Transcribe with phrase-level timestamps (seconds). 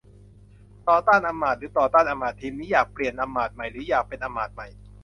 [0.87, 4.67] ต่อต้านอำมาตย์ หรือ ต่อต้านอำมาตย์ทีมนี้ อยากเปลี่ยนอำมาตย์ใหม่ หรืออยากเป็นอำมาตย์ใหม่